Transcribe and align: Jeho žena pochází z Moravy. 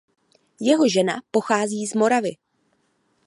Jeho 0.59 0.87
žena 0.89 1.13
pochází 1.31 1.87
z 1.87 1.93
Moravy. 1.95 2.37